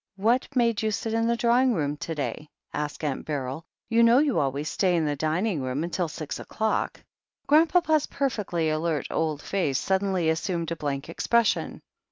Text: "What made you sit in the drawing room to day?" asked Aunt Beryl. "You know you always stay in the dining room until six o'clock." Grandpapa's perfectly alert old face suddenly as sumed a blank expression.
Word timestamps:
"What 0.15 0.47
made 0.55 0.81
you 0.81 0.89
sit 0.89 1.13
in 1.13 1.27
the 1.27 1.35
drawing 1.37 1.75
room 1.75 1.95
to 1.97 2.15
day?" 2.15 2.49
asked 2.73 3.03
Aunt 3.03 3.23
Beryl. 3.23 3.65
"You 3.87 4.01
know 4.01 4.17
you 4.17 4.39
always 4.39 4.67
stay 4.67 4.95
in 4.95 5.05
the 5.05 5.15
dining 5.15 5.61
room 5.61 5.83
until 5.83 6.07
six 6.07 6.39
o'clock." 6.39 7.03
Grandpapa's 7.45 8.07
perfectly 8.07 8.71
alert 8.71 9.05
old 9.11 9.43
face 9.43 9.77
suddenly 9.77 10.27
as 10.31 10.39
sumed 10.39 10.71
a 10.71 10.75
blank 10.75 11.07
expression. 11.07 11.83